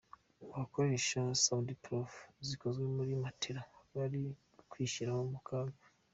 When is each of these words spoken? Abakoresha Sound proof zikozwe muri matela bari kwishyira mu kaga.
Abakoresha 0.55 1.19
Sound 1.43 1.69
proof 1.85 2.11
zikozwe 2.47 2.85
muri 2.95 3.11
matela 3.23 3.63
bari 3.95 4.21
kwishyira 4.71 5.11
mu 5.33 5.39
kaga. 5.47 5.79